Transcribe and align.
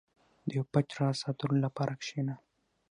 •د 0.47 0.49
یو 0.57 0.65
پټ 0.73 0.87
راز 0.99 1.15
ساتلو 1.23 1.55
لپاره 1.65 1.93
کښېنه. 2.01 2.35